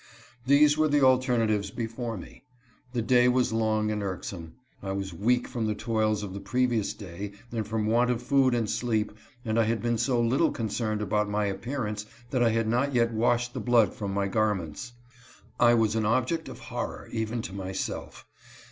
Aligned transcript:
These 0.47 0.79
were 0.79 0.87
the 0.87 1.03
alternatives 1.05 1.69
before 1.69 2.17
me. 2.17 2.43
The 2.91 3.03
day 3.03 3.27
was 3.27 3.53
long 3.53 3.91
and 3.91 4.01
irksome. 4.01 4.55
I 4.81 4.93
was 4.93 5.13
weak 5.13 5.47
from 5.47 5.67
the 5.67 5.75
toils 5.75 6.23
of 6.23 6.33
the 6.33 6.39
previous 6.39 6.95
day 6.95 7.33
and 7.51 7.67
from 7.67 7.85
want 7.85 8.09
of 8.09 8.19
food 8.19 8.55
and 8.55 8.67
sleep, 8.67 9.11
and 9.45 9.59
I 9.59 9.65
had 9.65 9.79
been 9.79 9.99
so 9.99 10.19
little 10.19 10.49
concerned 10.49 11.03
about 11.03 11.29
my 11.29 11.45
appearance 11.45 12.05
that 12.31 12.41
I 12.41 12.45
166• 12.45 12.45
HE 12.49 12.51
HEARS 12.51 12.61
A 12.61 12.63
STEP. 12.63 12.81
had 12.81 12.81
not 12.81 12.95
yet 13.11 13.13
washed 13.29 13.53
the 13.53 13.59
blood 13.69 13.93
from 13.93 14.11
my 14.15 14.27
garments. 14.27 14.93
I 15.59 15.75
was 15.75 15.95
an 15.95 16.07
object 16.07 16.49
of 16.49 16.57
horror, 16.73 17.07
even 17.11 17.43
to 17.43 17.53
myself. 17.53 18.25